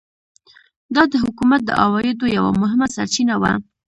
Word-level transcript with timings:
دا 0.95 1.03
د 1.11 1.13
حکومت 1.23 1.61
د 1.65 1.71
عوایدو 1.83 2.25
یوه 2.37 2.51
مهمه 2.61 2.87
سرچینه 2.95 3.35
وه. 3.41 3.53